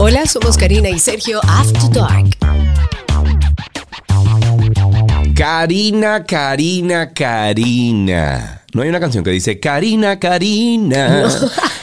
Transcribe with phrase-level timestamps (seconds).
[0.00, 2.36] Hola, somos Karina y Sergio After Dark.
[5.34, 8.62] Karina, Karina, Karina.
[8.72, 11.22] No hay una canción que dice Karina, Karina.
[11.22, 11.28] No,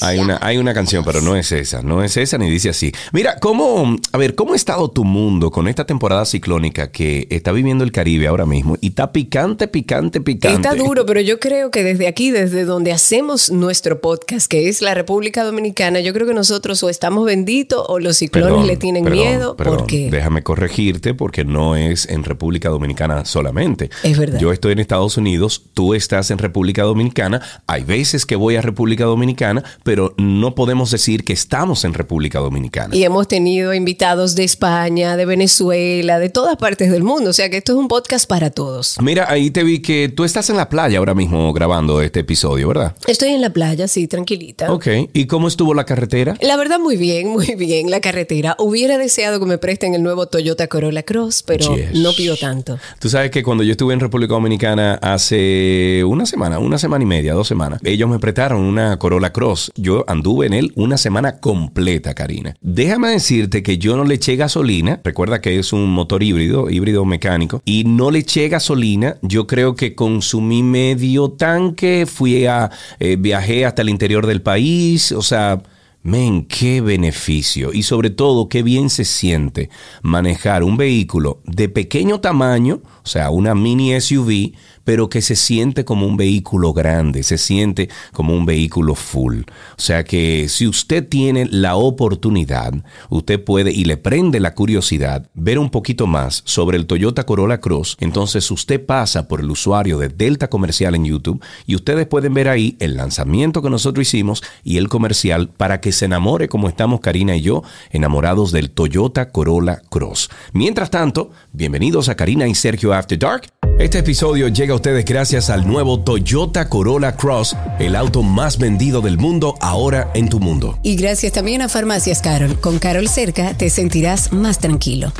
[0.00, 2.92] hay una, hay una canción, pero no es esa, no es esa ni dice así.
[3.12, 7.52] Mira, ¿cómo, a ver, cómo ha estado tu mundo con esta temporada ciclónica que está
[7.52, 10.68] viviendo el Caribe ahora mismo y está picante, picante, picante?
[10.68, 14.82] Está duro, pero yo creo que desde aquí, desde donde hacemos nuestro podcast, que es
[14.82, 18.76] la República Dominicana, yo creo que nosotros o estamos benditos o los ciclones Perdón, le
[18.76, 19.56] tienen perdón, miedo.
[19.56, 19.78] perdón.
[19.78, 23.90] porque Déjame corregirte porque no es en República Dominicana solamente.
[24.02, 24.38] Es verdad.
[24.38, 27.40] Yo estoy en Estados Unidos, tú estás en República Dominicana.
[27.66, 32.38] Hay veces que voy a República Dominicana, pero no podemos decir que estamos en República
[32.40, 32.94] Dominicana.
[32.94, 37.30] Y hemos tenido invitados de España, de Venezuela, de todas partes del mundo.
[37.30, 38.96] O sea que esto es un podcast para todos.
[39.00, 42.68] Mira, ahí te vi que tú estás en la playa ahora mismo grabando este episodio,
[42.68, 42.94] ¿verdad?
[43.06, 44.72] Estoy en la playa, sí, tranquilita.
[44.72, 44.86] Ok.
[45.12, 46.34] ¿Y cómo estuvo la carretera?
[46.40, 48.56] La verdad, muy bien, muy bien la carretera.
[48.58, 51.94] Hubiera deseado que me presten el nuevo Toyota Corolla Cross, pero Yes.
[51.94, 52.78] no pido tanto.
[52.98, 57.06] Tú sabes que cuando yo estuve en República Dominicana hace una semana, una semana y
[57.06, 59.39] media, dos semanas, ellos me prestaron una Corolla Cross.
[59.76, 62.54] Yo anduve en él una semana completa, Karina.
[62.60, 65.00] Déjame decirte que yo no le eché gasolina.
[65.02, 69.16] Recuerda que es un motor híbrido, híbrido mecánico, y no le eché gasolina.
[69.22, 75.12] Yo creo que consumí medio tanque, fui a, eh, viajé hasta el interior del país,
[75.12, 75.62] o sea...
[76.02, 79.68] Men, qué beneficio y sobre todo qué bien se siente
[80.00, 84.52] manejar un vehículo de pequeño tamaño, o sea, una mini SUV,
[84.84, 89.42] pero que se siente como un vehículo grande, se siente como un vehículo full.
[89.42, 92.74] O sea que si usted tiene la oportunidad,
[93.08, 97.60] usted puede y le prende la curiosidad ver un poquito más sobre el Toyota Corolla
[97.60, 102.34] Cross, entonces usted pasa por el usuario de Delta Comercial en YouTube y ustedes pueden
[102.34, 106.68] ver ahí el lanzamiento que nosotros hicimos y el comercial para que se enamore como
[106.68, 110.30] estamos Karina y yo, enamorados del Toyota Corolla Cross.
[110.52, 113.48] Mientras tanto, bienvenidos a Karina y Sergio After Dark.
[113.78, 119.00] Este episodio llega a ustedes gracias al nuevo Toyota Corolla Cross, el auto más vendido
[119.00, 120.78] del mundo ahora en tu mundo.
[120.82, 122.60] Y gracias también a Farmacias Carol.
[122.60, 125.12] Con Carol cerca te sentirás más tranquilo.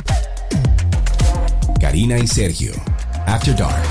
[1.79, 2.73] Karina y Sergio,
[3.25, 3.81] After Dark.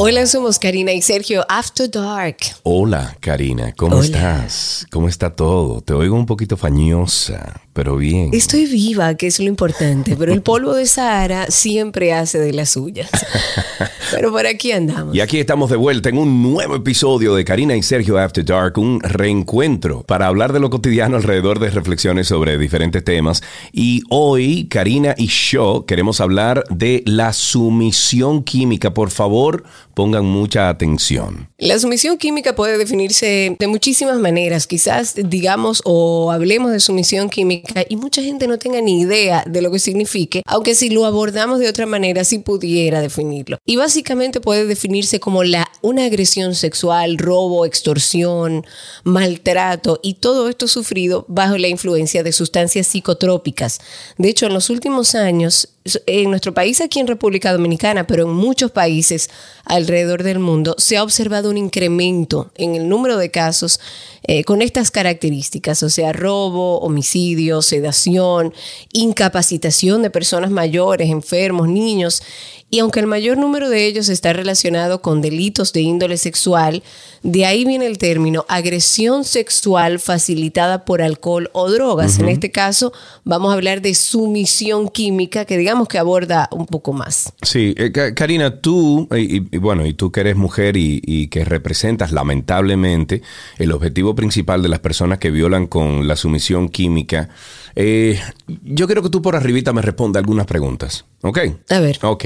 [0.00, 2.36] Hola, somos Karina y Sergio After Dark.
[2.62, 4.04] Hola, Karina, ¿cómo Hola.
[4.04, 4.86] estás?
[4.92, 5.80] ¿Cómo está todo?
[5.80, 8.30] Te oigo un poquito fañosa, pero bien.
[8.32, 12.70] Estoy viva, que es lo importante, pero el polvo de Sahara siempre hace de las
[12.70, 13.08] suyas.
[14.10, 15.14] Pero por aquí andamos.
[15.14, 18.78] Y aquí estamos de vuelta en un nuevo episodio de Karina y Sergio After Dark,
[18.78, 23.42] un reencuentro para hablar de lo cotidiano alrededor de reflexiones sobre diferentes temas.
[23.70, 28.94] Y hoy, Karina y yo queremos hablar de la sumisión química.
[28.94, 31.50] Por favor, pongan mucha atención.
[31.58, 34.66] La sumisión química puede definirse de muchísimas maneras.
[34.66, 39.62] Quizás digamos o hablemos de sumisión química y mucha gente no tenga ni idea de
[39.62, 43.58] lo que signifique, aunque si lo abordamos de otra manera sí pudiera definirlo.
[43.64, 48.64] Y básicamente puede definirse como la, una agresión sexual, robo, extorsión,
[49.04, 53.80] maltrato y todo esto sufrido bajo la influencia de sustancias psicotrópicas.
[54.16, 55.68] De hecho, en los últimos años
[56.06, 59.30] en nuestro país, aquí en República Dominicana, pero en muchos países
[59.64, 63.80] alrededor del mundo, se ha observado un incremento en el número de casos
[64.24, 68.52] eh, con estas características, o sea, robo, homicidio, sedación,
[68.92, 72.22] incapacitación de personas mayores, enfermos, niños.
[72.70, 76.82] Y aunque el mayor número de ellos está relacionado con delitos de índole sexual,
[77.22, 82.18] de ahí viene el término agresión sexual facilitada por alcohol o drogas.
[82.18, 82.92] En este caso,
[83.24, 87.32] vamos a hablar de sumisión química, que digamos que aborda un poco más.
[87.42, 91.28] Sí, eh, Ka- Karina, tú, y, y- bueno, y tú que eres mujer y, y
[91.28, 93.22] que representas lamentablemente
[93.58, 97.28] el objetivo principal de las personas que violan con la sumisión química,
[97.76, 98.20] eh,
[98.64, 101.38] yo quiero que tú por arribita me respondas algunas preguntas, ¿ok?
[101.70, 101.98] A ver.
[102.02, 102.24] Ok.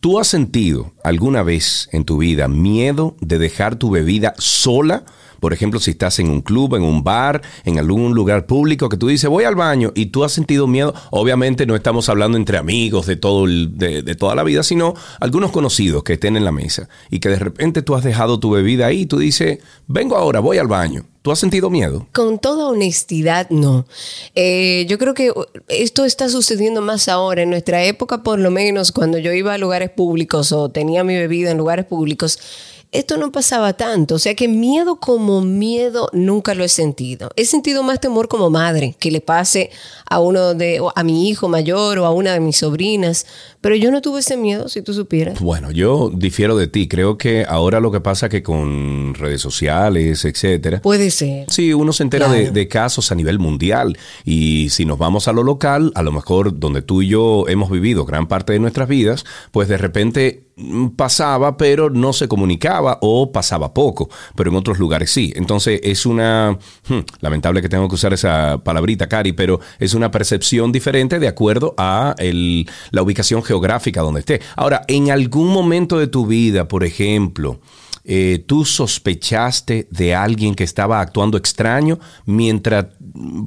[0.00, 5.04] ¿Tú has sentido alguna vez en tu vida miedo de dejar tu bebida sola?
[5.44, 8.96] Por ejemplo, si estás en un club, en un bar, en algún lugar público que
[8.96, 10.94] tú dices voy al baño y tú has sentido miedo.
[11.10, 14.94] Obviamente no estamos hablando entre amigos de todo el- de, de toda la vida, sino
[15.20, 18.52] algunos conocidos que estén en la mesa y que de repente tú has dejado tu
[18.52, 21.04] bebida ahí y tú dices vengo ahora, voy al baño.
[21.20, 22.06] ¿Tú has sentido miedo?
[22.12, 23.86] Con toda honestidad, no.
[24.34, 25.30] Eh, yo creo que
[25.68, 27.42] esto está sucediendo más ahora.
[27.42, 31.14] En nuestra época, por lo menos, cuando yo iba a lugares públicos o tenía mi
[31.16, 32.38] bebida en lugares públicos,
[32.94, 34.14] esto no pasaba tanto.
[34.14, 37.30] O sea que miedo como miedo nunca lo he sentido.
[37.36, 39.70] He sentido más temor como madre, que le pase
[40.08, 43.26] a uno de, a mi hijo mayor o a una de mis sobrinas.
[43.64, 45.40] Pero yo no tuve ese miedo, si tú supieras.
[45.40, 46.86] Bueno, yo difiero de ti.
[46.86, 50.82] Creo que ahora lo que pasa que con redes sociales, etcétera.
[50.82, 51.46] Puede ser.
[51.48, 53.96] Sí, uno se entera de, de casos a nivel mundial.
[54.22, 57.70] Y si nos vamos a lo local, a lo mejor donde tú y yo hemos
[57.70, 62.98] vivido gran parte de nuestras vidas, pues de repente mm, pasaba, pero no se comunicaba
[63.00, 65.32] o pasaba poco, pero en otros lugares sí.
[65.36, 70.10] Entonces es una, hmm, lamentable que tengo que usar esa palabrita, Cari, pero es una
[70.10, 73.53] percepción diferente de acuerdo a el, la ubicación geográfica
[74.02, 74.40] donde esté.
[74.56, 77.60] Ahora, en algún momento de tu vida, por ejemplo,
[78.04, 82.86] eh, tú sospechaste de alguien que estaba actuando extraño mientras,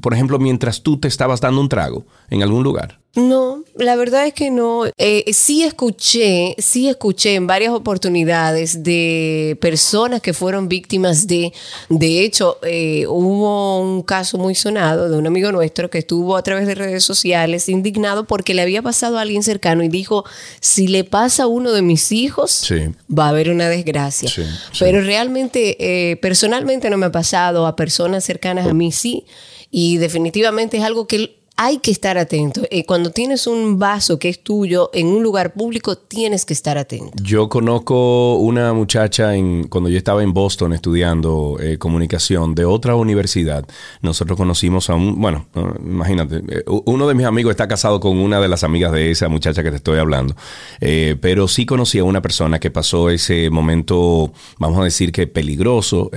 [0.01, 2.99] por ejemplo, mientras tú te estabas dando un trago en algún lugar?
[3.15, 4.85] No, la verdad es que no.
[4.97, 11.51] Eh, sí escuché, sí escuché en varias oportunidades de personas que fueron víctimas de,
[11.89, 16.43] de hecho, eh, hubo un caso muy sonado de un amigo nuestro que estuvo a
[16.43, 20.23] través de redes sociales indignado porque le había pasado a alguien cercano y dijo,
[20.59, 22.71] si le pasa a uno de mis hijos,
[23.09, 24.29] va a haber una desgracia.
[24.77, 29.25] Pero realmente, eh, personalmente no me ha pasado, a personas cercanas a mí sí.
[29.69, 32.61] Y definitivamente es algo que hay que estar atento.
[32.69, 36.77] Eh, cuando tienes un vaso que es tuyo en un lugar público, tienes que estar
[36.77, 37.11] atento.
[37.21, 42.95] Yo conozco una muchacha en, cuando yo estaba en Boston estudiando eh, comunicación de otra
[42.95, 43.65] universidad.
[44.03, 45.47] Nosotros conocimos a un, bueno,
[45.83, 49.27] imagínate, eh, uno de mis amigos está casado con una de las amigas de esa
[49.27, 50.35] muchacha que te estoy hablando.
[50.79, 56.11] pero sí conocí a una persona que pasó ese momento, vamos a decir que peligroso.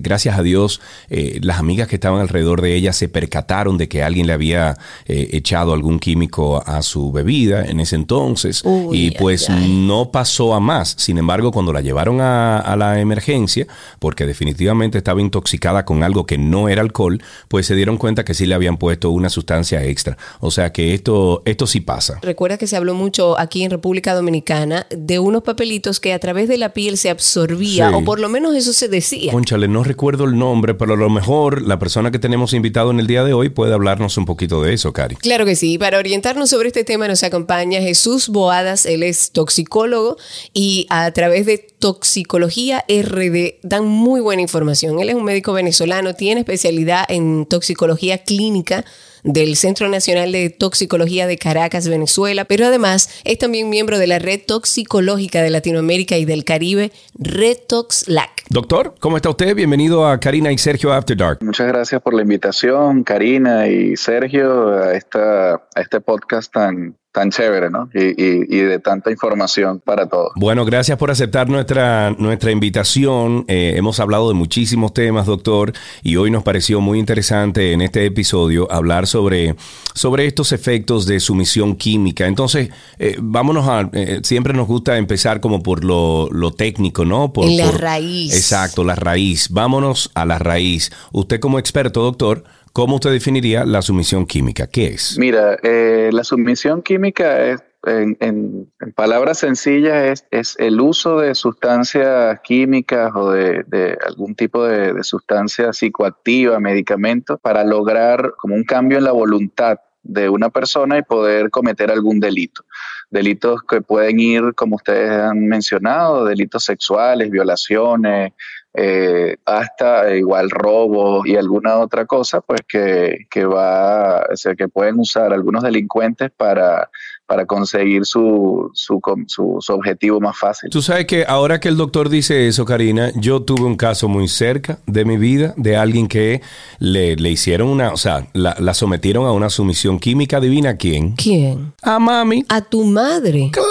[0.00, 4.26] gracias a Dios, las amigas que estaban alrededor de ella se percataron de que alguien
[4.26, 4.73] le había
[5.06, 8.62] eh, echado algún químico a su bebida en ese entonces
[8.92, 10.94] y pues no pasó a más.
[10.98, 13.66] Sin embargo, cuando la llevaron a, la emergencia,
[13.98, 18.34] porque definitivamente estaba intoxicada con algo que no era alcohol, pues se dieron cuenta que
[18.34, 20.16] sí le habían puesto una sustancia extra.
[20.40, 22.18] O sea que esto, esto sí pasa.
[22.22, 26.48] Recuerda que se habló mucho aquí en República Dominicana de unos papelitos que a través
[26.48, 29.32] de la piel se absorbía, o por lo menos eso se decía.
[29.32, 33.00] Conchale, no recuerdo el nombre, pero a lo mejor la persona que tenemos invitado en
[33.00, 35.16] el día de hoy puede hablarnos un poquito de eso, Cari.
[35.16, 35.78] Claro que sí.
[35.78, 38.86] Para orientarnos sobre este tema nos acompaña Jesús Boadas.
[38.86, 40.16] Él es toxicólogo
[40.52, 45.00] y a través de Toxicología RD dan muy buena información.
[45.00, 48.84] Él es un médico venezolano, tiene especialidad en toxicología clínica
[49.24, 54.18] del Centro Nacional de Toxicología de Caracas, Venezuela, pero además es también miembro de la
[54.18, 58.44] Red Toxicológica de Latinoamérica y del Caribe, RedToxLAC.
[58.50, 59.56] Doctor, ¿cómo está usted?
[59.56, 61.38] Bienvenido a Karina y Sergio After Dark.
[61.42, 67.30] Muchas gracias por la invitación, Karina y Sergio, a, esta, a este podcast tan, tan
[67.30, 67.88] chévere, ¿no?
[67.94, 70.32] Y, de tanta información para todos.
[70.34, 73.44] Bueno, gracias por aceptar nuestra, nuestra invitación.
[73.46, 75.72] Eh, hemos hablado de muchísimos temas, doctor,
[76.02, 79.54] y hoy nos pareció muy interesante en este episodio hablar sobre,
[79.94, 82.26] sobre estos efectos de sumisión química.
[82.26, 87.32] Entonces, eh, vámonos a, eh, siempre nos gusta empezar como por lo, técnico, ¿no?
[87.32, 88.34] Por, la raíz.
[88.34, 89.50] Exacto, la raíz.
[89.50, 90.90] Vámonos a la raíz.
[91.12, 92.42] Usted como experto, doctor,
[92.74, 94.66] ¿Cómo usted definiría la sumisión química?
[94.66, 95.16] ¿Qué es?
[95.16, 103.12] Mira, eh, la sumisión química es, en, palabras sencillas, es, el uso de sustancias químicas
[103.14, 109.12] o de, algún tipo de, sustancia psicoactiva, medicamento, para lograr como un cambio en la
[109.12, 112.64] voluntad de una persona y poder cometer algún delito.
[113.08, 118.32] Delitos que pueden ir, como ustedes han mencionado, delitos sexuales, violaciones,
[118.74, 124.68] eh, hasta igual robo y alguna otra cosa, pues que, que va, o sea, que
[124.68, 126.90] pueden usar algunos delincuentes para
[127.26, 130.68] para conseguir su, su, su, objetivo más fácil.
[130.70, 134.28] Tú sabes que ahora que el doctor dice eso, Karina, yo tuve un caso muy
[134.28, 136.42] cerca de mi vida de alguien que
[136.78, 140.36] le, le hicieron una, o sea, la, la, sometieron a una sumisión química.
[140.36, 141.12] ¿Adivina quién?
[141.12, 141.72] ¿Quién?
[141.82, 142.44] A mami.
[142.48, 143.50] A tu madre.
[143.52, 143.70] Claro.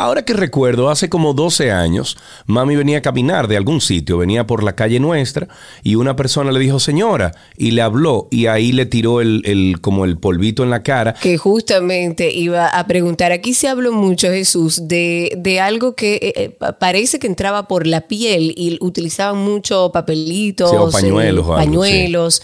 [0.00, 4.46] Ahora que recuerdo, hace como 12 años, mami venía a caminar de algún sitio, venía
[4.46, 5.48] por la calle nuestra
[5.82, 9.80] y una persona le dijo, señora, y le habló y ahí le tiró el, el
[9.80, 11.14] como el polvito en la cara.
[11.14, 16.32] Que justamente iba a preguntar, aquí se habló mucho, Jesús, de, de algo que eh,
[16.34, 21.46] eh, parece que entraba por la piel y utilizaban mucho papelitos, o pañuelos.
[21.46, 22.42] Eh, pañuelos.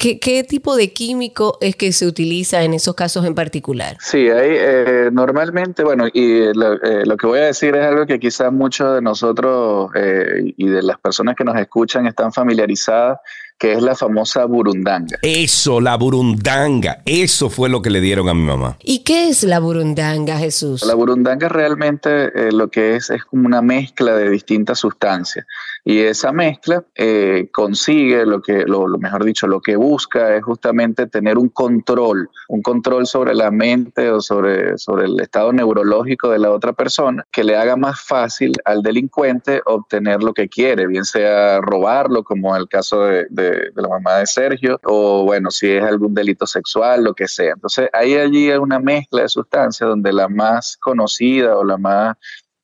[0.00, 3.98] ¿Qué, tipo de químico es que se utiliza en esos casos en particular?
[4.00, 8.94] Sí, hay, normalmente, bueno, y lo, que voy a decir es algo que quizás muchos
[8.94, 13.18] de nosotros y de las personas que nos escuchan están familiarizadas,
[13.58, 15.18] que es la famosa burundanga.
[15.20, 18.78] Eso, la burundanga, eso fue lo que le dieron a mi mamá.
[18.82, 20.82] ¿Y qué es la burundanga, Jesús?
[20.86, 25.44] La burundanga realmente eh, lo que es es como una mezcla de distintas sustancias
[25.84, 31.06] y esa mezcla eh, consigue lo que, lo, mejor dicho, lo que busca es justamente
[31.06, 36.38] tener un control, un control sobre la mente o sobre, sobre el estado neurológico de
[36.38, 41.04] la otra persona que le haga más fácil al delincuente obtener lo que quiere, bien
[41.04, 45.70] sea robarlo, como en el caso de, de, la mamá de Sergio, o bueno, si
[45.70, 47.52] es algún delito sexual, lo que sea.
[47.54, 52.16] Entonces, hay allí una mezcla de sustancias donde la más conocida o la más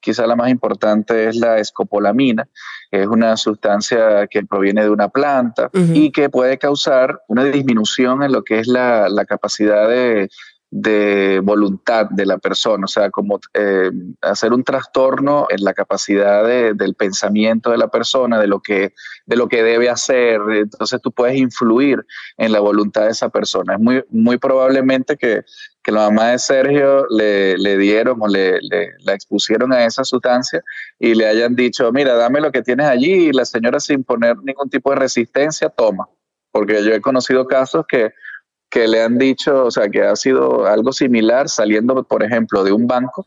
[0.06, 2.49] quizá la más importante es la escopolamina,
[2.96, 8.22] que es una sustancia que proviene de una planta y que puede causar una disminución
[8.22, 10.30] en lo que es la, capacidad de,
[10.70, 16.94] voluntad de la persona, o sea, como eh, hacer un trastorno en la capacidad del
[16.94, 18.92] pensamiento de la persona, de lo, que,
[19.26, 22.04] de lo que debe hacer, entonces tú puedes influir
[22.37, 23.75] en la voluntad de esa persona.
[23.75, 25.44] Es muy, muy probablemente que
[25.87, 28.58] que la mamá de Sergio le, le dieron o le,
[29.04, 30.61] la expusieron a esa sustancia
[30.99, 34.37] y le hayan dicho, mira, dame lo que tienes allí y la señora sin poner
[34.42, 36.08] ningún tipo de resistencia, toma.
[36.50, 38.11] Porque yo he conocido casos que,
[38.70, 42.73] que le han dicho, o sea, que ha sido algo similar saliendo, por ejemplo, de
[42.73, 43.25] un banco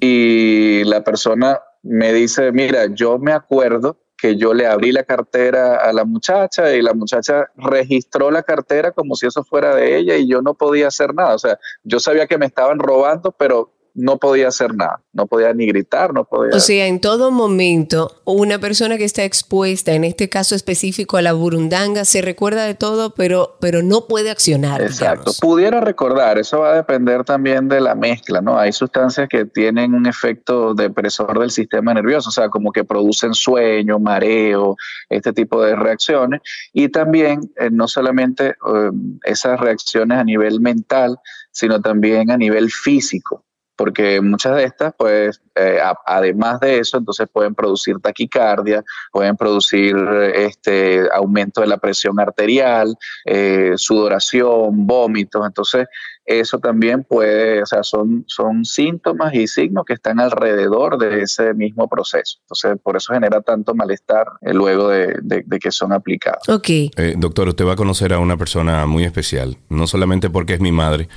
[0.00, 5.76] y la persona me dice, mira, yo me acuerdo que yo le abrí la cartera
[5.76, 10.16] a la muchacha y la muchacha registró la cartera como si eso fuera de ella
[10.16, 11.34] y yo no podía hacer nada.
[11.34, 15.52] O sea, yo sabía que me estaban robando, pero no podía hacer nada, no podía
[15.52, 16.56] ni gritar, no podía...
[16.56, 21.22] O sea, en todo momento, una persona que está expuesta, en este caso específico a
[21.22, 24.82] la burundanga, se recuerda de todo, pero, pero no puede accionar.
[24.82, 28.58] Exacto, pudiera recordar, eso va a depender también de la mezcla, ¿no?
[28.58, 33.34] Hay sustancias que tienen un efecto depresor del sistema nervioso, o sea, como que producen
[33.34, 34.76] sueño, mareo,
[35.08, 36.40] este tipo de reacciones,
[36.72, 38.90] y también eh, no solamente eh,
[39.24, 41.18] esas reacciones a nivel mental,
[41.50, 43.44] sino también a nivel físico
[43.80, 49.96] porque muchas de estas, pues, eh, además de eso, entonces pueden producir taquicardia, pueden producir
[50.34, 52.94] este aumento de la presión arterial,
[53.24, 55.86] eh, sudoración, vómitos, entonces
[56.26, 61.54] eso también puede, o sea, son, son síntomas y signos que están alrededor de ese
[61.54, 62.36] mismo proceso.
[62.42, 66.46] Entonces, por eso genera tanto malestar eh, luego de, de, que son aplicados.
[66.50, 66.68] Ok.
[67.16, 70.70] doctor, usted va a conocer a una persona muy especial, no solamente porque es mi
[70.70, 71.08] madre,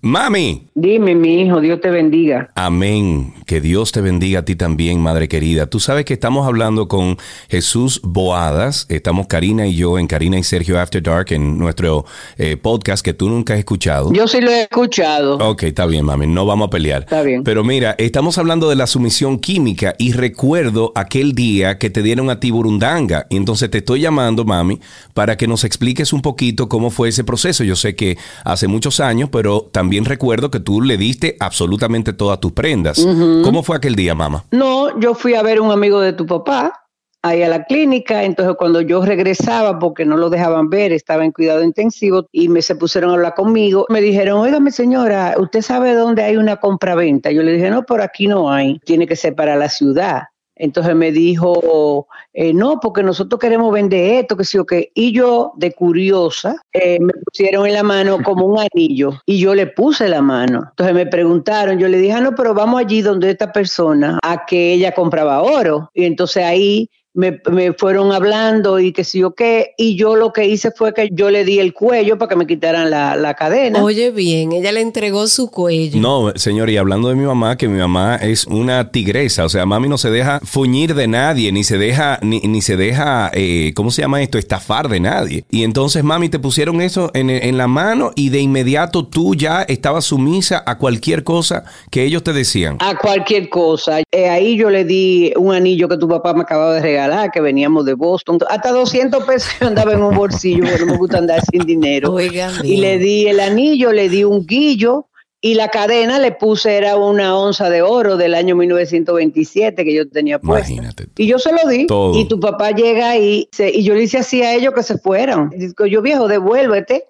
[0.00, 0.68] Mami.
[0.76, 2.52] Dime, mi hijo, Dios te bendiga.
[2.54, 3.34] Amén.
[3.46, 5.66] Que Dios te bendiga a ti también, madre querida.
[5.66, 7.16] Tú sabes que estamos hablando con
[7.48, 8.86] Jesús Boadas.
[8.90, 12.04] Estamos Karina y yo en Karina y Sergio After Dark en nuestro
[12.36, 14.12] eh, podcast que tú nunca has escuchado.
[14.12, 15.36] Yo sí lo he escuchado.
[15.38, 16.28] Ok, está bien, mami.
[16.28, 17.00] No vamos a pelear.
[17.02, 17.42] Está bien.
[17.42, 22.30] Pero mira, estamos hablando de la sumisión química y recuerdo aquel día que te dieron
[22.30, 23.26] a ti burundanga.
[23.30, 24.78] Y entonces te estoy llamando, mami,
[25.12, 27.64] para que nos expliques un poquito cómo fue ese proceso.
[27.64, 32.12] Yo sé que hace muchos años, pero también también recuerdo que tú le diste absolutamente
[32.12, 33.02] todas tus prendas.
[33.42, 34.44] ¿Cómo fue aquel día, mamá?
[34.50, 36.84] No, yo fui a ver un amigo de tu papá
[37.22, 41.32] ahí a la clínica, entonces cuando yo regresaba, porque no lo dejaban ver, estaba en
[41.32, 45.94] cuidado intensivo y me se pusieron a hablar conmigo, me dijeron, oígame señora, ¿usted sabe
[45.94, 47.30] dónde hay una compraventa?
[47.30, 50.24] Yo le dije, no, por aquí no hay, tiene que ser para la ciudad.
[50.58, 54.90] Entonces me dijo, eh, no, porque nosotros queremos vender esto, que sí o qué.
[54.94, 59.54] Y yo, de curiosa, eh, me pusieron en la mano como un anillo y yo
[59.54, 60.66] le puse la mano.
[60.70, 64.44] Entonces me preguntaron, yo le dije, ah, no, pero vamos allí donde esta persona, a
[64.46, 65.90] que ella compraba oro.
[65.94, 70.46] Y entonces ahí me, fueron hablando y que sí o qué, y yo lo que
[70.46, 73.82] hice fue que yo le di el cuello para que me quitaran la, cadena.
[73.82, 76.00] Oye bien, ella le entregó su cuello.
[76.00, 79.66] No, señor, y hablando de mi mamá, que mi mamá es una tigresa, o sea,
[79.66, 83.72] mami no se deja fuñir de nadie, ni se deja, ni, ni se deja, eh,
[83.74, 84.38] ¿cómo se llama esto?
[84.38, 85.44] Estafar de nadie.
[85.50, 89.62] Y entonces, mami, te pusieron eso en, en la mano y de inmediato tú ya
[89.62, 92.78] estabas sumisa a cualquier cosa que ellos te decían.
[92.80, 94.00] A cualquier cosa.
[94.12, 97.40] Eh, ahí yo le di un anillo que tu papá me acababa de regalar que
[97.40, 98.38] veníamos de Boston.
[98.48, 102.18] Hasta 200 pesos yo andaba en un bolsillo, porque no me gusta andar sin dinero.
[102.20, 105.06] y le di el anillo, le di un guillo
[105.40, 110.08] y la cadena le puse, era una onza de oro del año 1927 que yo
[110.08, 110.72] tenía puesta.
[110.72, 111.08] Imagínate.
[111.16, 111.86] Y yo se lo di.
[112.14, 115.50] Y tu papá llega y, y yo le hice así a ellos que se fueran.
[115.50, 117.04] Digo, yo viejo, devuélvete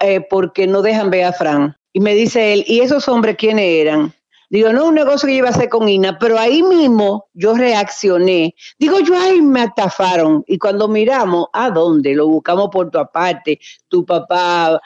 [0.00, 1.76] eh, porque no dejan ver a Fran.
[1.92, 4.12] Y me dice él, ¿y esos hombres quiénes eran?
[4.50, 7.54] Digo, no, un negocio que yo iba a hacer con Ina, pero ahí mismo yo
[7.54, 8.56] reaccioné.
[8.80, 10.42] Digo, yo ahí me atafaron.
[10.48, 12.16] Y cuando miramos, ¿a dónde?
[12.16, 14.80] Lo buscamos por tu aparte, tu papá,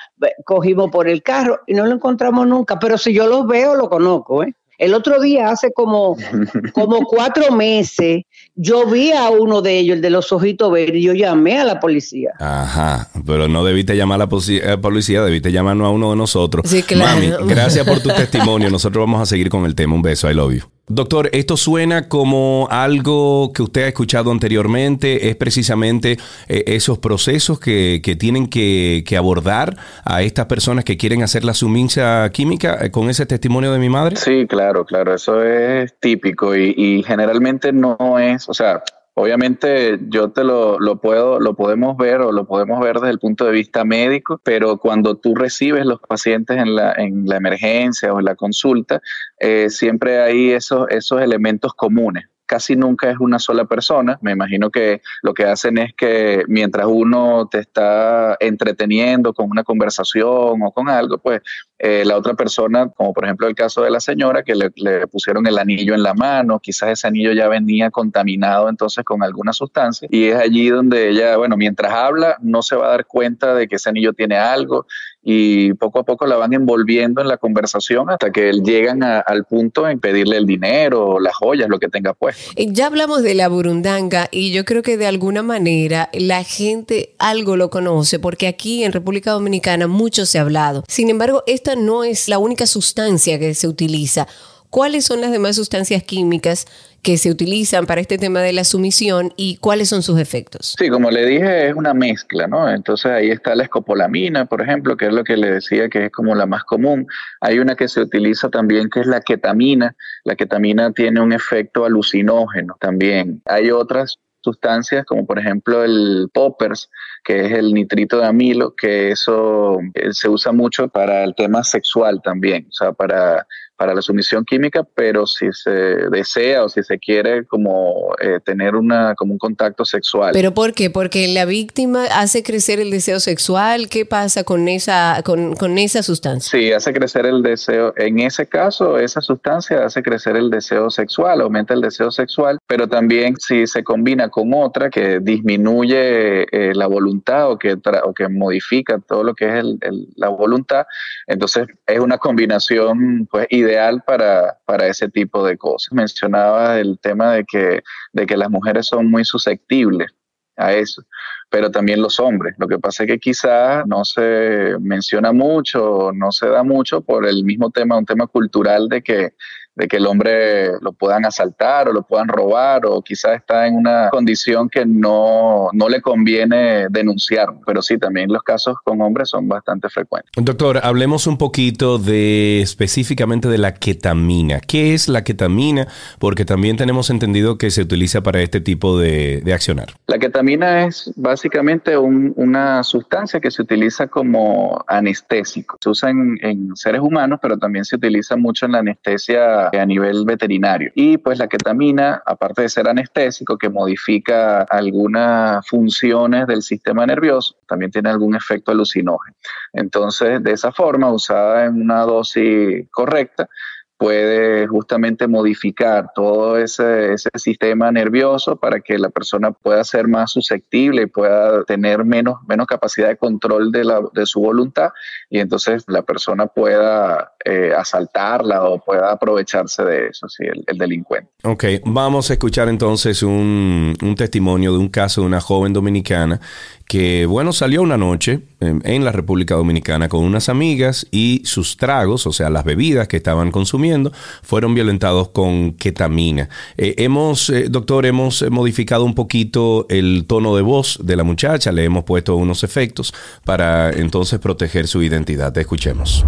[0.44, 2.78] cogimos por el carro y no lo encontramos nunca.
[2.78, 4.54] Pero si yo lo veo, lo conozco, ¿eh?
[4.78, 6.16] El otro día, hace como,
[6.72, 8.22] como cuatro meses,
[8.54, 11.64] yo vi a uno de ellos, el de los ojitos verdes, y yo llamé a
[11.64, 12.30] la policía.
[12.38, 16.68] Ajá, pero no debiste llamar a la eh, policía, debiste llamarnos a uno de nosotros.
[16.68, 17.20] Sí, claro.
[17.20, 18.70] Mami, gracias por tu testimonio.
[18.70, 19.94] Nosotros vamos a seguir con el tema.
[19.94, 20.73] Un beso, I love you.
[20.86, 27.58] Doctor, esto suena como algo que usted ha escuchado anteriormente, es precisamente eh, esos procesos
[27.58, 33.08] que, tienen que, abordar a estas personas que quieren hacer la sumincia química eh, con
[33.08, 34.16] ese testimonio de mi madre.
[34.16, 38.82] Sí, claro, claro, eso es típico y, y generalmente no es, o sea,
[39.16, 43.20] Obviamente yo te lo, lo, puedo, lo podemos ver o lo podemos ver desde el
[43.20, 48.12] punto de vista médico, pero cuando tú recibes los pacientes en la, en la emergencia
[48.12, 49.00] o en la consulta,
[49.38, 54.18] eh, siempre hay esos, esos elementos comunes casi nunca es una sola persona.
[54.22, 59.64] Me imagino que lo que hacen es que mientras uno te está entreteniendo con una
[59.64, 61.40] conversación o con algo, pues
[61.78, 64.70] eh, la otra persona, como por ejemplo el caso de la señora, que le,
[65.08, 69.52] pusieron el anillo en la mano, quizás ese anillo ya venía contaminado entonces con alguna
[69.52, 73.54] sustancia, y es allí donde ella, bueno, mientras habla, no se va a dar cuenta
[73.54, 74.86] de que ese anillo tiene algo,
[75.24, 79.88] y poco a poco la van envolviendo en la conversación hasta que llegan al punto
[79.88, 82.52] en pedirle el dinero, las joyas, lo que tenga puesto.
[82.56, 87.14] Eh, ya hablamos de la burundanga y yo creo que de alguna manera la gente
[87.18, 90.84] algo lo conoce porque aquí en República Dominicana mucho se ha hablado.
[90.88, 94.26] Sin embargo, esta no es la única sustancia que se utiliza.
[94.74, 96.66] ¿Cuáles son las demás sustancias químicas
[97.00, 100.74] que se utilizan para este tema de la sumisión y cuáles son sus efectos?
[100.76, 102.68] Sí, como le dije, es una mezcla, ¿no?
[102.68, 106.10] Entonces ahí está la escopolamina, por ejemplo, que es lo que le decía que es
[106.10, 107.06] como la más común.
[107.40, 109.94] Hay una que se utiliza también que es la ketamina.
[110.24, 113.42] La ketamina tiene un efecto alucinógeno también.
[113.44, 116.90] Hay otras sustancias como por ejemplo el poppers,
[117.24, 121.64] que es el nitrito de amilo, que eso eh, se usa mucho para el tema
[121.64, 126.82] sexual también, o sea, para para la sumisión química, pero si se desea o si
[126.82, 130.30] se quiere como eh, tener una como un contacto sexual.
[130.32, 130.90] ¿Pero por qué?
[130.90, 133.88] Porque la víctima hace crecer el deseo sexual.
[133.88, 136.50] ¿Qué pasa con esa, con, con esa sustancia?
[136.50, 137.92] Sí, hace crecer el deseo.
[137.96, 142.88] En ese caso, esa sustancia hace crecer el deseo sexual, aumenta el deseo sexual, pero
[142.88, 148.28] también si se combina con otra que disminuye eh, la voluntad o que, o que
[148.28, 150.86] modifica todo lo que es el, la voluntad,
[151.26, 153.63] entonces es una combinación pues ideal
[154.04, 155.92] para, para ese tipo de cosas.
[155.92, 160.10] Mencionaba el tema de que, de que las mujeres son muy susceptibles
[160.56, 161.02] a eso,
[161.50, 162.54] pero también los hombres.
[162.58, 167.26] Lo que pasa es que quizás no se menciona mucho, no se da mucho por
[167.26, 169.34] el mismo tema, un tema cultural de que
[169.76, 173.76] de que el hombre lo puedan asaltar o lo puedan robar o quizás está en
[173.76, 177.48] una condición que no, no le conviene denunciar.
[177.66, 180.30] Pero sí, también los casos con hombres son bastante frecuentes.
[180.36, 184.60] Doctor, hablemos un poquito de específicamente de la ketamina.
[184.60, 185.88] ¿Qué es la ketamina?
[186.18, 189.88] Porque también tenemos entendido que se utiliza para este tipo de, de accionar.
[190.06, 195.76] La ketamina es básicamente una sustancia que se utiliza como anestésico.
[195.80, 199.86] Se usa en, en seres humanos, pero también se utiliza mucho en la anestesia a
[199.86, 200.90] nivel veterinario.
[200.94, 207.56] Y pues la ketamina, aparte de ser anestésico, que modifica algunas funciones del sistema nervioso,
[207.68, 209.36] también tiene algún efecto alucinógeno.
[209.72, 213.48] Entonces, de esa forma, usada en una dosis correcta,
[213.96, 221.06] puede justamente modificar todo ese, sistema nervioso para que la persona pueda ser más susceptible
[221.06, 224.90] pueda tener menos, menos capacidad de control de, la, de su voluntad
[225.30, 231.30] y entonces la persona pueda eh, asaltarla o pueda aprovecharse de eso, sí, el, delincuente.
[231.44, 236.40] Ok, vamos a escuchar entonces un, un testimonio de un caso de una joven dominicana
[236.86, 242.26] que, bueno, salió una noche en, la República Dominicana con unas amigas y sus tragos,
[242.26, 246.48] o sea, las bebidas que estaban consumiendo, fueron violentados con ketamina.
[246.76, 251.72] Eh, hemos, eh, doctor, hemos modificado un poquito el tono de voz de la muchacha,
[251.72, 255.56] le hemos puesto unos efectos para entonces proteger su identidad.
[255.56, 256.24] Escuchemos.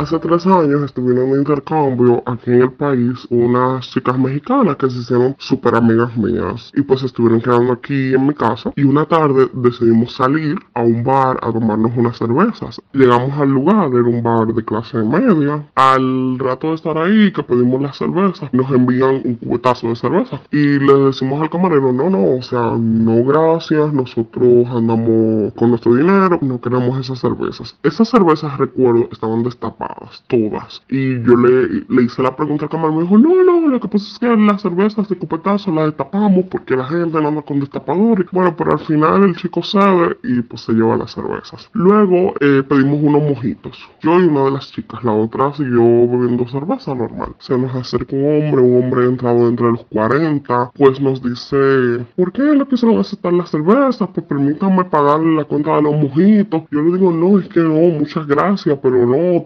[0.00, 5.00] Hace tres años estuvieron en intercambio aquí en el país unas chicas mexicanas que se
[5.00, 9.50] hicieron súper amigas mías y pues estuvieron quedando aquí en mi casa y una tarde
[9.52, 12.80] decidimos salir a un bar a tomarnos unas cervezas.
[12.94, 15.68] Llegamos al lugar, era un bar de clase media.
[15.74, 20.40] Al rato de estar ahí que pedimos las cervezas, nos envían un cubetazo de cerveza
[20.50, 25.94] y le decimos al camarero, no, no, o sea, no gracias, nosotros andamos con nuestro
[25.94, 27.76] dinero, no queremos esas cervezas.
[27.82, 29.89] Esas cervezas, recuerdo, estaban destapadas
[30.26, 30.82] todas.
[30.88, 33.88] Y yo le, le hice la pregunta al camarero, me dijo, no, no, lo que
[33.88, 37.60] pasa es que las cervezas de copetazo las destapamos porque la gente no anda con
[37.60, 38.26] destapadores.
[38.32, 41.68] Bueno, pero al final el chico sabe y pues se lleva las cervezas.
[41.72, 43.78] Luego eh, pedimos unos mojitos.
[44.00, 47.34] Yo y una de las chicas, la otra siguió bebiendo cerveza normal.
[47.38, 52.32] Se nos acerca un hombre, un hombre entrado entre los 40, pues nos dice, ¿por
[52.32, 54.08] qué le quisieron aceptar las cervezas?
[54.12, 56.62] Pues permítanme pagarle la cuenta de los mojitos.
[56.70, 59.42] Yo le digo, no, es que no, muchas gracias, pero no,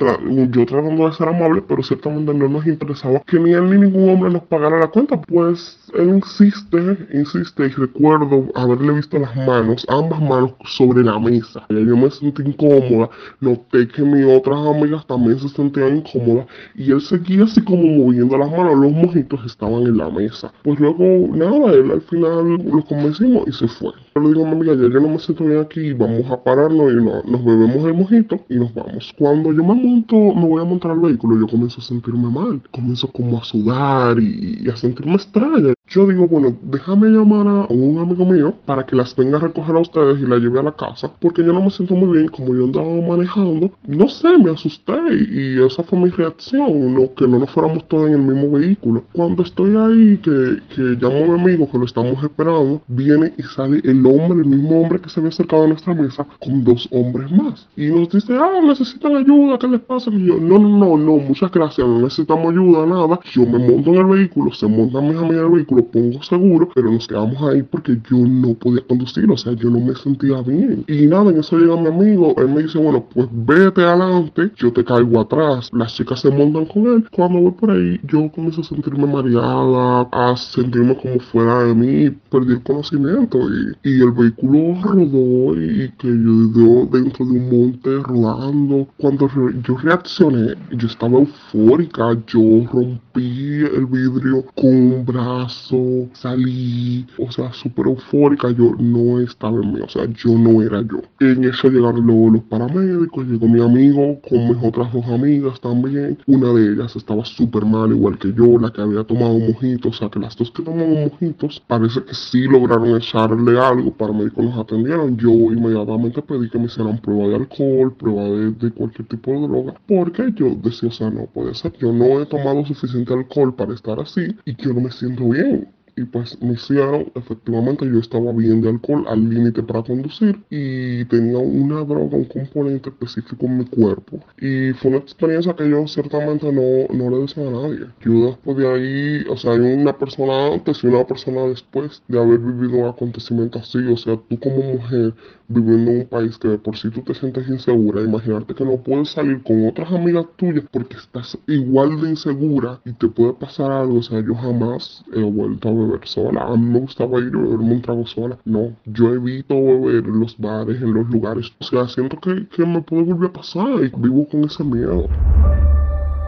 [0.50, 4.08] yo tratando de ser amable, pero ciertamente no nos interesaba que ni él ni ningún
[4.08, 5.20] hombre nos pagara la cuenta.
[5.20, 11.66] Pues él insiste, insiste, y recuerdo haberle visto las manos, ambas manos sobre la mesa.
[11.68, 13.10] Yo me sentí incómoda,
[13.40, 18.36] noté que mis otras amigas también se sentían incómodas, y él seguía así como moviendo
[18.36, 20.52] las manos, los mojitos estaban en la mesa.
[20.62, 23.92] Pues luego, nada, él al final lo convencimos y se fue.
[24.16, 26.40] Yo le digo a mi amiga, ya yo no me siento bien aquí, vamos a
[26.40, 29.12] pararnos y nos bebemos el mojito y nos vamos.
[29.18, 32.62] Cuando yo me monto, me voy a montar al vehículo, yo comienzo a sentirme mal,
[32.70, 35.73] comienzo como a sudar y, a sentirme extraña.
[35.86, 39.76] Yo digo, bueno, déjame llamar a un amigo mío para que las venga a recoger
[39.76, 42.28] a ustedes y la lleve a la casa, porque yo no me siento muy bien,
[42.28, 47.28] como yo andaba manejando, no sé, me asusté y esa fue mi reacción, no, que
[47.28, 49.04] no nos fuéramos todos en el mismo vehículo.
[49.12, 53.42] Cuando estoy ahí, que, que llamo a mi amigo, que lo estamos esperando, viene y
[53.42, 56.88] sale el hombre, el mismo hombre que se había acercado a nuestra mesa, con dos
[56.92, 57.68] hombres más.
[57.76, 60.10] Y nos dice, ah, necesitan ayuda, ¿qué les pasa?
[60.10, 63.20] Y yo, no, no, no, no, muchas gracias, no necesitamos ayuda, nada.
[63.32, 66.68] Yo me monto en el vehículo, se montan mis amigas en el vehículo, pongo seguro,
[66.74, 70.40] pero nos quedamos ahí porque yo no podía conducir, o sea, yo no me sentía
[70.42, 70.84] bien.
[70.88, 74.72] Y nada, en eso llega mi amigo, él me dice, bueno, pues vete adelante, yo
[74.72, 75.70] te caigo atrás.
[75.72, 77.08] Las chicas se montan con él.
[77.10, 82.10] Cuando voy por ahí, yo comienzo a sentirme mareada, a sentirme como fuera de mí,
[82.30, 83.38] perdí el conocimiento
[83.82, 88.88] y, y el vehículo rodó y que yo dentro de un monte rodando.
[88.98, 89.28] Cuando
[89.66, 95.63] yo reaccioné, yo estaba eufórica, yo rompí el vidrio con un brazo,
[96.12, 100.82] salí, o sea, súper eufórica, yo no estaba en mí, o sea, yo no era
[100.82, 101.00] yo.
[101.20, 106.18] En eso llegaron luego los paramédicos, llegó mi amigo con mis otras dos amigas también.
[106.26, 109.98] Una de ellas estaba súper mal, igual que yo, la que había tomado mojitos, o
[109.98, 114.44] sea, que las dos que tomaban mojitos, parece que sí lograron echarle algo, para paramédicos
[114.44, 115.16] nos atendieron.
[115.16, 119.40] Yo inmediatamente pedí que me hicieran prueba de alcohol, prueba de, de cualquier tipo de
[119.48, 123.54] droga, porque yo decía, o sea, no puede ser, yo no he tomado suficiente alcohol
[123.54, 125.53] para estar así y yo no me siento bien
[125.96, 131.04] y pues me hicieron, efectivamente yo estaba bien de alcohol al límite para conducir y
[131.06, 134.18] tenía una droga, un componente específico en mi cuerpo.
[134.40, 137.86] Y fue una experiencia que yo ciertamente no, no le deseo a nadie.
[138.00, 142.18] Yo después de ahí, o sea, hay una persona antes y una persona después de
[142.18, 145.14] haber vivido acontecimientos así, o sea, tú como mujer
[145.48, 148.76] viviendo en un país que de por sí tú te sientes insegura, imaginarte que no
[148.78, 153.70] puedes salir con otras amigas tuyas porque estás igual de insegura y te puede pasar
[153.70, 157.32] algo, o sea, yo jamás he vuelto a beber sola, a mí me gustaba ir
[157.34, 161.52] a beberme un trago sola, no, yo evito beber en los bares, en los lugares,
[161.58, 165.08] o sea, siento que, que me puede volver a pasar y vivo con ese miedo.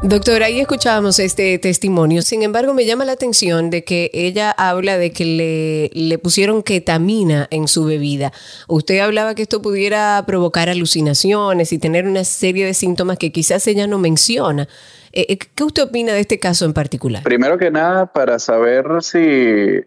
[0.02, 2.20] Doctor, ahí escuchábamos este testimonio.
[2.20, 6.62] Sin embargo, me llama la atención de que ella habla de que le, le, pusieron
[6.62, 8.30] ketamina en su bebida.
[8.68, 13.66] Usted hablaba que esto pudiera provocar alucinaciones y tener una serie de síntomas que quizás
[13.66, 14.68] ella no menciona.
[15.16, 17.22] Eh, eh, ¿Qué usted opina de este caso en particular?
[17.22, 19.18] Primero que nada, para saber si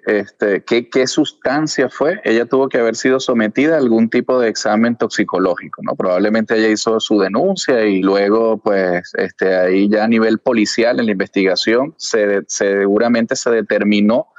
[0.07, 4.49] este, qué, qué, sustancia fue, ella tuvo que haber sido sometida a algún tipo de
[4.49, 5.95] examen toxicológico, ¿no?
[5.95, 11.05] Probablemente ella hizo su denuncia y luego, pues, este, ahí ya a nivel policial en
[11.05, 14.29] la investigación, se, seguramente se determinó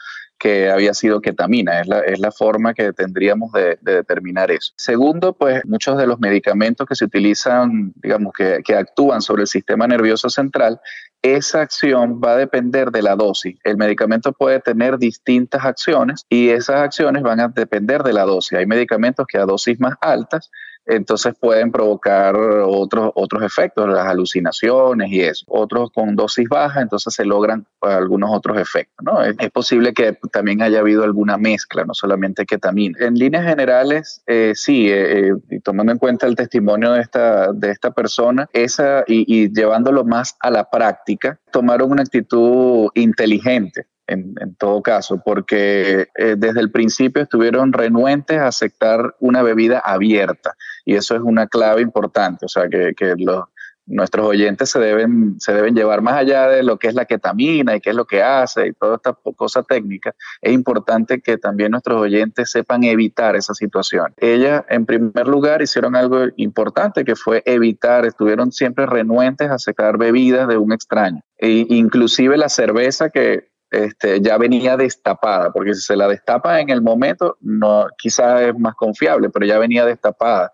[0.40, 1.82] que había sido ketamina.
[1.82, 4.72] Es la, es la forma que tendríamos de, determinar eso.
[4.76, 9.48] Segundo, pues muchos de los medicamentos que se utilizan, digamos, que, que actúan sobre el
[9.48, 10.80] sistema nervioso central,
[11.22, 13.58] esa acción va a depender de la dosis.
[13.64, 18.58] El medicamento puede tener distintas acciones y esas acciones van a depender de la dosis.
[18.58, 20.50] Hay medicamentos que a dosis más altas
[20.90, 25.44] entonces pueden provocar otros, otros efectos, las alucinaciones y eso.
[25.48, 29.04] Otros con dosis baja, entonces se logran algunos otros efectos.
[29.04, 29.22] ¿no?
[29.22, 32.98] Es, posible que también haya habido alguna mezcla, no solamente ketamina.
[33.00, 37.70] En líneas generales, eh, sí, eh, eh, tomando en cuenta el testimonio de esta, de
[37.70, 44.54] esta persona, esa, y, y llevándolo más a la práctica, tomaron una actitud inteligente en,
[44.56, 50.94] todo caso, porque eh, desde el principio estuvieron renuentes a aceptar una bebida abierta y
[50.94, 53.44] eso es una clave importante, o sea, que, los,
[53.86, 57.76] nuestros oyentes se deben, se deben llevar más allá de lo que es la ketamina
[57.76, 61.72] y qué es lo que hace y toda esta cosa técnica, es importante que también
[61.72, 64.12] nuestros oyentes sepan evitar esa situación.
[64.18, 69.98] Ellas, en primer lugar, hicieron algo importante que fue evitar, estuvieron siempre renuentes a secar
[69.98, 71.20] bebidas de un extraño.
[71.38, 76.70] E inclusive la cerveza que este, ya venía destapada, porque si se la destapa en
[76.70, 80.52] el momento, no, quizás es más confiable, pero ya venía destapada.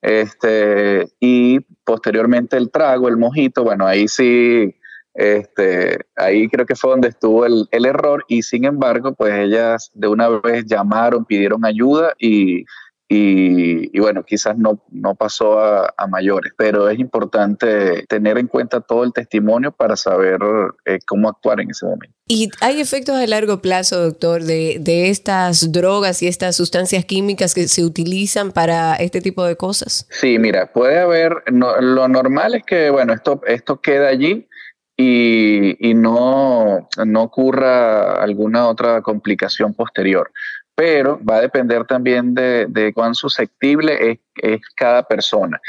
[0.00, 4.74] Este, y posteriormente el trago, el mojito, bueno, ahí sí,
[5.14, 9.90] este, ahí creo que fue donde estuvo el, el error y sin embargo, pues ellas
[9.94, 12.64] de una vez llamaron, pidieron ayuda y
[13.10, 19.04] y, bueno, quizás no, no pasó a, mayores, pero es importante tener en cuenta todo
[19.04, 20.38] el testimonio para saber
[20.84, 22.14] eh, cómo actuar en ese momento.
[22.26, 27.54] ¿Y hay efectos a largo plazo, doctor, de, de, estas drogas y estas sustancias químicas
[27.54, 30.06] que se utilizan para este tipo de cosas?
[30.10, 34.48] Sí, mira, puede haber, lo normal es que, bueno, esto, esto queda allí
[34.96, 40.30] y, y no, no ocurra alguna otra complicación posterior
[40.78, 45.60] pero va a depender también de, cuán susceptible es, cada persona.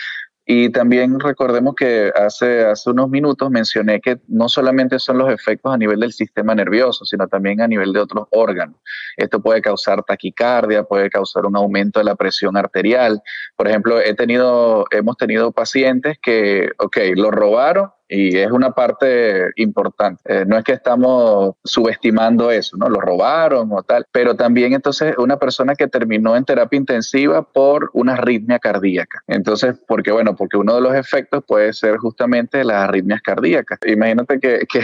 [0.46, 5.74] Y también recordemos que hace, hace unos minutos mencioné que no solamente son los efectos
[5.74, 8.76] a nivel del sistema nervioso, sino también a nivel de otros órganos.
[9.18, 13.20] Esto puede causar taquicardia, puede causar un aumento de la presión arterial.
[13.56, 19.52] Por ejemplo, he tenido, hemos tenido pacientes que, ok, lo robaron, y es una parte
[19.56, 20.22] importante.
[20.26, 22.90] Eh, no es que estamos subestimando eso, ¿no?
[22.90, 27.92] Lo robaron o tal, pero también entonces una persona que terminó en terapia intensiva por
[27.94, 29.24] una arritmia cardíaca.
[29.28, 33.80] Entonces, porque bueno, porque uno de los efectos puede ser justamente las arritmias cardíacas.
[33.86, 34.82] Imagínate que, que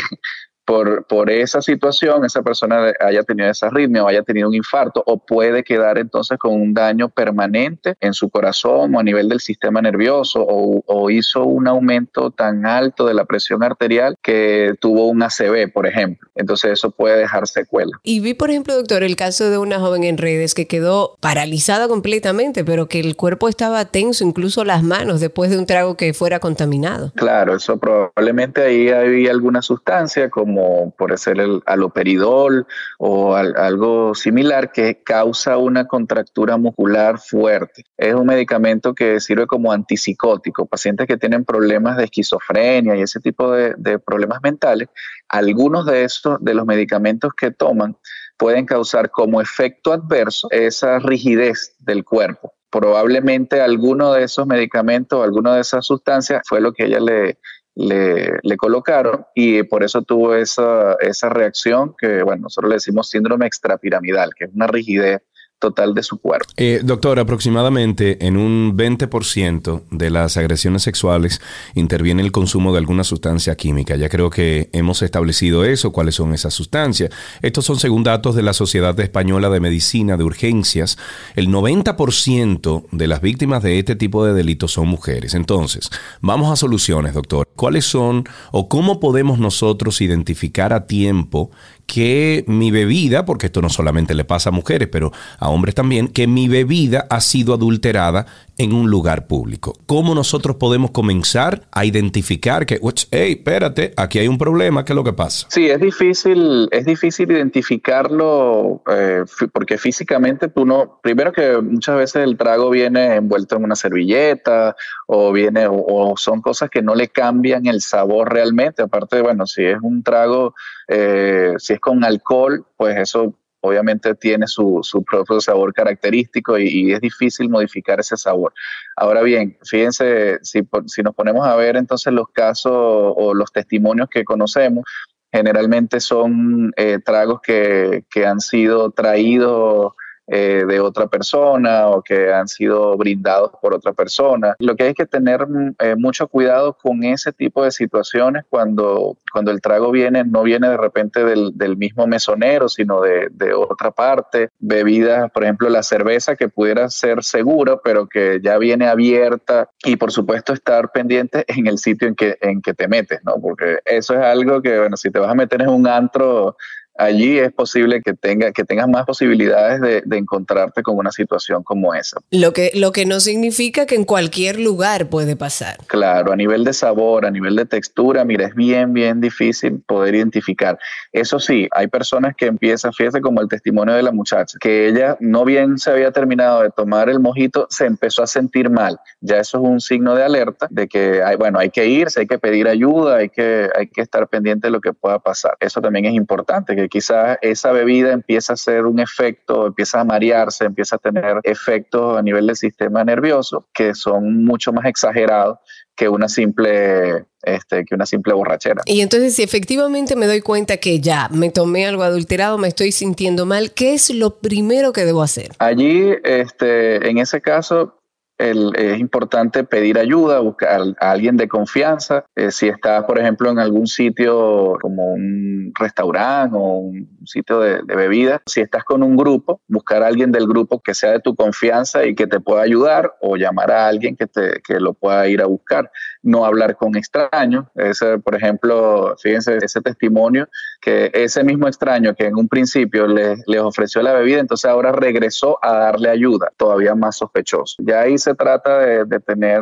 [0.66, 5.04] por, por esa situación esa persona haya tenido esa arritmia o haya tenido un infarto
[5.06, 9.40] o puede quedar entonces con un daño permanente en su corazón o a nivel del
[9.40, 15.08] sistema nervioso o, o hizo un aumento tan alto de la presión arterial que tuvo
[15.08, 16.28] un ACV, por ejemplo.
[16.36, 17.92] Entonces eso puede dejar secuela.
[18.04, 21.88] Y vi, por ejemplo, doctor, el caso de una joven en redes que quedó paralizada
[21.88, 26.14] completamente, pero que el cuerpo estaba tenso, incluso las manos, después de un trago que
[26.14, 27.12] fuera contaminado.
[27.16, 32.66] Claro, eso probablemente ahí había alguna sustancia como como por ser el aloperidol
[32.98, 37.84] o algo similar que causa una contractura muscular fuerte.
[37.98, 40.66] Es un medicamento que sirve como antipsicótico.
[40.66, 44.88] Pacientes que tienen problemas de esquizofrenia y ese tipo de, problemas mentales,
[45.28, 47.98] algunos de estos, de los medicamentos que toman,
[48.38, 55.56] pueden causar como efecto adverso esa rigidez del cuerpo probablemente alguno de esos medicamentos, alguna
[55.56, 57.38] de esas sustancias fue lo que ella le,
[57.76, 63.10] le, le, colocaron y por eso tuvo esa, esa reacción que, bueno, nosotros le decimos
[63.10, 65.22] síndrome extrapiramidal, que es una rigidez
[65.60, 66.46] total de su cuerpo.
[66.58, 71.42] Eh, doctor, aproximadamente en un 20% de las agresiones sexuales
[71.74, 73.96] interviene el consumo de alguna sustancia química.
[73.96, 77.10] Ya creo que hemos establecido eso, cuáles son esas sustancias.
[77.42, 80.98] Estos son según datos de la Sociedad Española de Medicina de Urgencias.
[81.36, 85.34] El 90% de las víctimas de este tipo de delitos son mujeres.
[85.34, 85.90] Entonces,
[86.22, 87.45] vamos a soluciones, doctor.
[87.56, 91.52] ¿Cuáles son o cómo podemos nosotros identificar a tiempo
[91.88, 96.08] que mi bebida, porque esto no solamente le pasa a mujeres, pero a hombres también,
[96.08, 98.26] que mi bebida ha sido adulterada
[98.58, 99.74] en un lugar público.
[99.86, 102.80] ¿Cómo nosotros podemos comenzar a identificar que,
[103.12, 105.48] hey, espérate, aquí hay un problema, ¿qué es lo que pasa?
[105.50, 112.24] Sí, es difícil, es difícil identificarlo eh, porque físicamente tú no, primero que muchas veces
[112.24, 114.76] el trago viene envuelto en una servilleta
[115.08, 118.82] o viene, o, son cosas que no le cambian el sabor realmente.
[118.82, 120.56] Aparte, bueno, si es un trago,
[120.88, 127.02] eh, si es con alcohol, pues eso obviamente tiene su, propio sabor característico y, es
[127.02, 128.54] difícil modificar ese sabor.
[128.96, 134.08] Ahora bien, fíjense, si, si nos ponemos a ver entonces los casos o los testimonios
[134.10, 134.86] que conocemos,
[135.32, 139.94] generalmente son eh, tragos que, que, han sido traídos
[140.28, 144.56] eh, de otra persona o que han sido brindados por otra persona.
[144.58, 149.18] Lo que hay que tener mm, eh, mucho cuidado con ese tipo de situaciones cuando,
[149.32, 153.54] cuando el trago viene, no viene de repente del, del mismo mesonero, sino de, de,
[153.54, 154.50] otra parte.
[154.58, 159.96] Bebidas, por ejemplo, la cerveza que pudiera ser segura, pero que ya viene abierta y
[159.96, 163.40] por supuesto estar pendiente en el sitio en que, en que te metes, ¿no?
[163.40, 166.58] Porque eso es algo que, bueno, si te vas a meter en un antro,
[166.98, 171.64] allí es posible que, tenga, que tengas más posibilidades de, de, encontrarte con una situación
[171.64, 172.18] como esa.
[172.32, 175.78] Lo que, lo que no significa que en cualquier lugar puede pasar.
[175.88, 180.16] Claro, a nivel de sabor, a nivel de textura, mira, es bien, bien difícil poder
[180.16, 180.80] identificar.
[181.12, 185.18] Eso sí, hay personas que empiezan, fíjate como el testimonio de la muchacha, que ella
[185.20, 189.00] no bien se había terminado de tomar el mojito, se empezó a sentir mal.
[189.22, 192.28] Ya eso es un signo de alerta de que hay, bueno, hay que irse, hay
[192.28, 195.56] que pedir ayuda, hay que, hay que estar pendiente de lo que pueda pasar.
[195.60, 200.04] Eso también es importante, que quizás esa bebida empieza a hacer un efecto, empieza a
[200.04, 205.60] marearse, empieza a tener efectos a nivel del sistema nervioso que son mucho más exagerados
[205.96, 208.82] que una simple este, que una simple borrachera.
[208.86, 212.92] Y entonces si efectivamente me doy cuenta que ya me tomé algo adulterado, me estoy
[212.92, 215.52] sintiendo mal, ¿qué es lo primero que debo hacer?
[215.60, 218.02] Allí, este, en ese caso,
[218.38, 222.26] es importante pedir ayuda, buscar a alguien de confianza.
[222.36, 227.82] Eh, si estás, por ejemplo, en algún sitio como un restaurante o un sitio de,
[227.84, 231.20] de bebida, si estás con un grupo, buscar a alguien del grupo que sea de
[231.20, 234.94] tu confianza y que te pueda ayudar o llamar a alguien que, te, que lo
[234.94, 235.90] pueda ir a buscar.
[236.26, 237.66] No hablar con extraños.
[237.76, 240.50] Ese, por ejemplo, fíjense ese testimonio
[240.82, 244.92] que ese mismo extraño que en un principio les, les ofreció la bebida, entonces ahora
[244.92, 247.76] regresó a darle ayuda, todavía más sospechoso.
[247.80, 249.62] Ya ahí se trata de, de tener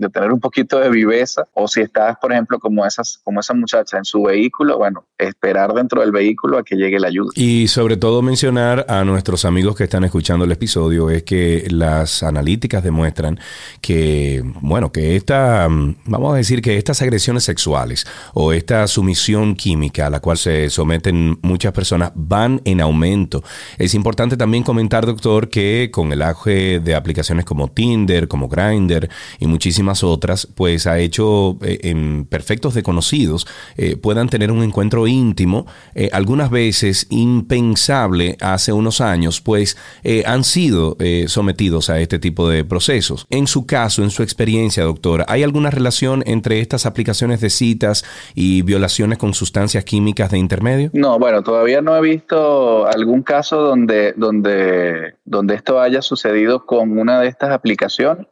[0.00, 3.54] de tener un poquito de viveza o si estás, por ejemplo, como, esas, como esa
[3.54, 7.30] muchacha en su vehículo, bueno, esperar dentro del vehículo a que llegue la ayuda.
[7.34, 12.22] Y sobre todo mencionar a nuestros amigos que están escuchando el episodio es que las
[12.22, 13.38] analíticas demuestran
[13.82, 20.06] que, bueno, que esta, vamos a decir que estas agresiones sexuales o esta sumisión química
[20.06, 23.42] a la cual se someten muchas personas van en aumento.
[23.76, 29.08] Es importante también comentar, doctor, que con el auge de aplicaciones como Tinder, como Grindr
[29.38, 35.06] y muchísimas otras, pues ha hecho eh, en perfectos desconocidos eh, puedan tener un encuentro
[35.06, 39.76] íntimo, eh, algunas veces impensable hace unos años, pues
[40.24, 43.26] han sido sometidos a este tipo de procesos.
[43.30, 48.04] En su caso, en su experiencia, doctora, ¿hay alguna relación entre estas aplicaciones de citas
[48.34, 50.90] y violaciones con sustancias químicas de intermedio?
[50.92, 56.98] No, bueno, todavía no he visto algún caso donde, donde, donde esto haya sucedido con
[56.98, 58.26] una de estas aplicaciones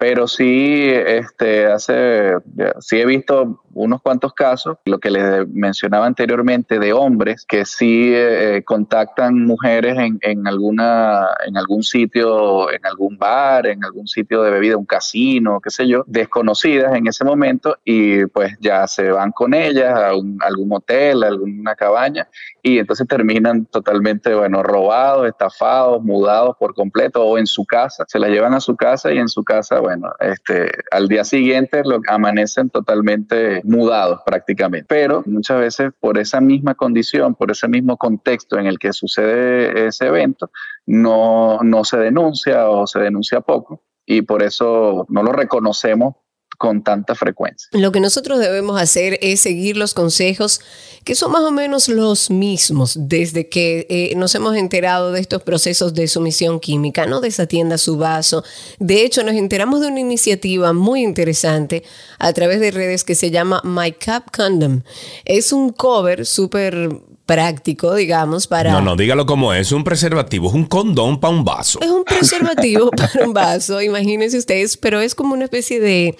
[0.00, 2.32] pero sí, este, hace,
[2.80, 8.10] sí he visto unos cuantos casos, lo que les mencionaba anteriormente, de hombres que sí
[8.10, 14.42] eh, contactan mujeres en, en, alguna, en algún sitio, en algún bar, en algún sitio
[14.42, 19.10] de bebida, un casino, qué sé yo, desconocidas en ese momento y pues ya se
[19.10, 22.26] van con ellas a, un, algún hotel, a alguna cabaña
[22.62, 28.18] y entonces terminan totalmente, bueno, robados, estafados, mudados por completo o en su casa, se
[28.18, 32.00] la llevan a su casa y en su casa, bueno, este, al día siguiente lo,
[32.08, 34.86] amanecen totalmente mudados prácticamente.
[34.88, 39.86] Pero muchas veces por esa misma condición, por ese mismo contexto en el que sucede
[39.86, 40.50] ese evento,
[40.86, 46.16] no, no se denuncia o se denuncia poco y por eso no lo reconocemos
[46.60, 47.70] con tanta frecuencia.
[47.72, 50.60] Lo que nosotros debemos hacer es seguir los consejos
[51.04, 55.42] que son más o menos los mismos desde que eh, nos hemos enterado de estos
[55.42, 57.06] procesos de sumisión química.
[57.06, 58.44] No desatienda su vaso.
[58.78, 61.82] De hecho, nos enteramos de una iniciativa muy interesante
[62.18, 64.82] a través de redes que se llama My Cup Condom.
[65.24, 66.90] Es un cover súper
[67.30, 68.72] práctico, digamos, para...
[68.72, 71.78] No, no, dígalo como es, un preservativo, es un condón para un vaso.
[71.80, 76.16] Es un preservativo para un vaso, imagínense ustedes, pero es como una especie de,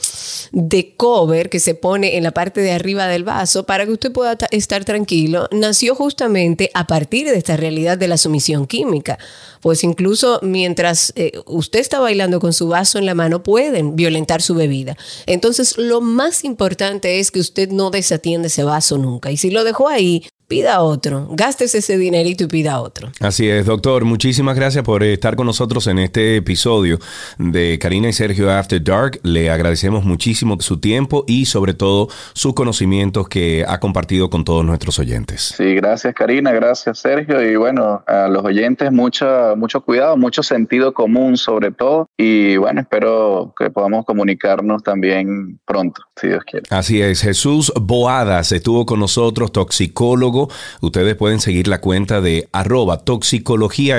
[0.53, 4.13] de cover que se pone en la parte de arriba del vaso para que usted
[4.13, 5.49] pueda estar tranquilo.
[5.51, 9.19] Nació justamente a partir de esta realidad de la sumisión química.
[9.61, 14.43] Pues incluso mientras eh, usted está bailando con su vaso en la mano, pueden violentar
[14.43, 14.97] su bebida.
[15.27, 19.31] Entonces, lo más importante es que usted no desatiende ese vaso nunca.
[19.31, 23.13] Y si lo dejó ahí, pida otro, gastes ese dinerito y pida otro.
[23.21, 24.05] Así es, doctor.
[24.05, 26.99] Muchísimas gracias por estar con nosotros en este episodio
[27.39, 29.21] de Karina y Sergio After Dark.
[29.23, 34.65] Le agradecemos muchísimo su tiempo y sobre todo sus conocimientos que ha compartido con todos
[34.65, 35.55] nuestros oyentes.
[35.57, 40.93] Sí, gracias Karina, gracias Sergio y bueno, a los oyentes mucho, mucho cuidado, mucho sentido
[40.93, 46.67] común sobre todo y bueno, espero que podamos comunicarnos también pronto, si Dios quiere.
[46.71, 50.40] Así es, Jesús Boadas estuvo con nosotros, toxicólogo
[50.81, 53.99] Ustedes pueden seguir la cuenta de arroba toxicología.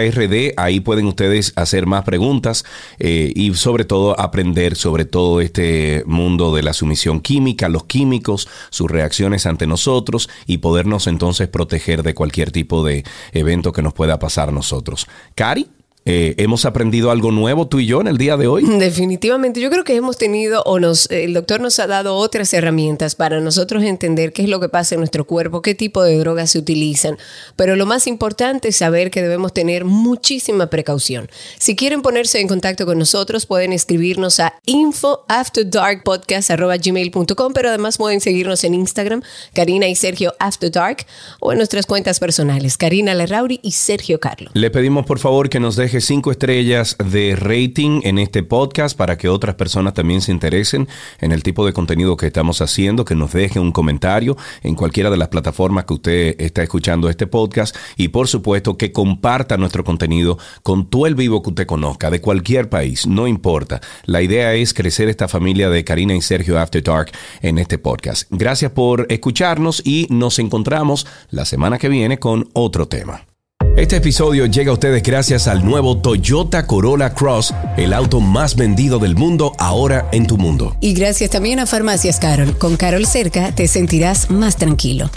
[0.57, 2.65] Ahí pueden ustedes hacer más preguntas
[2.99, 8.47] eh, y sobre todo aprender sobre todo este mundo de la sumisión química, los químicos,
[8.69, 13.93] sus reacciones ante nosotros y podernos entonces proteger de cualquier tipo de evento que nos
[13.93, 15.07] pueda pasar a nosotros.
[15.35, 15.80] Cari.
[16.03, 18.65] Eh, ¿Hemos aprendido algo nuevo tú y yo en el día de hoy?
[18.79, 23.13] Definitivamente, yo creo que hemos tenido o nos, el doctor nos ha dado otras herramientas
[23.13, 26.49] para nosotros entender qué es lo que pasa en nuestro cuerpo, qué tipo de drogas
[26.51, 27.19] se utilizan,
[27.55, 31.29] pero lo más importante es saber que debemos tener muchísima precaución.
[31.59, 38.63] Si quieren ponerse en contacto con nosotros, pueden escribirnos a infoafterdarkpodcast.gmail.com, pero además pueden seguirnos
[38.63, 39.21] en Instagram,
[39.53, 41.05] Karina y Sergio After Dark,
[41.39, 44.49] o en nuestras cuentas personales, Karina Larrauri y Sergio Carlo.
[44.53, 49.17] Le pedimos por favor que nos deje cinco estrellas de rating en este podcast para
[49.17, 50.87] que otras personas también se interesen
[51.19, 55.09] en el tipo de contenido que estamos haciendo, que nos deje un comentario en cualquiera
[55.09, 59.83] de las plataformas que usted está escuchando este podcast y por supuesto que comparta nuestro
[59.83, 63.81] contenido con todo el vivo que usted conozca, de cualquier país, no importa.
[64.05, 67.11] La idea es crecer esta familia de Karina y Sergio After Dark
[67.41, 68.27] en este podcast.
[68.29, 73.30] Gracias por escucharnos y nos encontramos la semana que viene con otro tema.
[73.77, 78.99] Este episodio llega a ustedes gracias al nuevo Toyota Corolla Cross, el auto más vendido
[78.99, 80.75] del mundo ahora en tu mundo.
[80.81, 82.57] Y gracias también a Farmacias Carol.
[82.57, 85.09] Con Carol cerca te sentirás más tranquilo.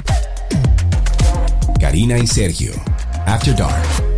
[1.81, 2.73] Karina y Sergio,
[3.27, 4.14] After Dark.